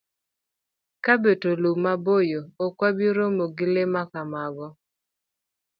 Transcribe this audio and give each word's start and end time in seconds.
Ka 1.03 1.13
beto 1.21 1.49
lum 1.61 1.77
maboyo, 1.83 2.41
ok 2.65 2.75
wabi 2.81 3.07
romo 3.17 3.45
gi 3.57 3.65
le 3.73 3.83
ma 3.93 4.03
kamago. 4.11 4.67